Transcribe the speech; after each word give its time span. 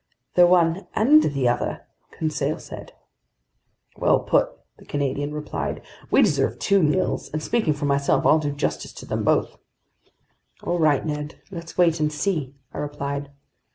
"The 0.33 0.47
one 0.47 0.87
and 0.95 1.21
the 1.21 1.47
other," 1.47 1.85
Conseil 2.09 2.57
said. 2.57 2.93
"Well 3.95 4.21
put," 4.21 4.49
the 4.77 4.85
Canadian 4.85 5.31
replied. 5.31 5.83
"We 6.09 6.23
deserve 6.23 6.57
two 6.57 6.81
meals, 6.81 7.29
and 7.31 7.43
speaking 7.43 7.73
for 7.73 7.85
myself, 7.85 8.25
I'll 8.25 8.39
do 8.39 8.49
justice 8.51 8.93
to 8.93 9.05
them 9.05 9.23
both." 9.23 9.59
"All 10.63 10.79
right, 10.79 11.05
Ned, 11.05 11.35
let's 11.51 11.77
wait 11.77 11.99
and 11.99 12.11
see!" 12.11 12.55
I 12.73 12.79
replied. 12.79 13.29